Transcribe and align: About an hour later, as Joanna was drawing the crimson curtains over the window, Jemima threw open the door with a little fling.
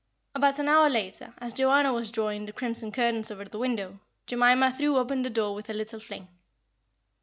About 0.33 0.57
an 0.57 0.67
hour 0.67 0.89
later, 0.89 1.35
as 1.37 1.53
Joanna 1.53 1.93
was 1.93 2.09
drawing 2.09 2.47
the 2.47 2.51
crimson 2.51 2.91
curtains 2.91 3.29
over 3.29 3.45
the 3.45 3.59
window, 3.59 3.99
Jemima 4.25 4.73
threw 4.73 4.97
open 4.97 5.21
the 5.21 5.29
door 5.29 5.53
with 5.53 5.69
a 5.69 5.75
little 5.75 5.99
fling. 5.99 6.27